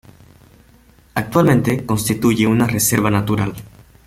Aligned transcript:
Actualmente, 1.13 1.85
constituye 1.85 2.47
una 2.47 2.65
reserva 2.65 3.11
natural. 3.11 3.53